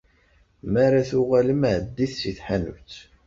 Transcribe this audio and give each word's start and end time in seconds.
Mi 0.71 0.79
ara 0.85 1.01
tuɣalem, 1.09 1.61
ɛeddit 1.71 2.13
si 2.19 2.31
tḥanut. 2.37 2.93